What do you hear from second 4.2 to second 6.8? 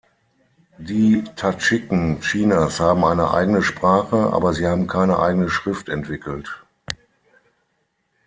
aber sie haben keine eigene Schrift entwickelt.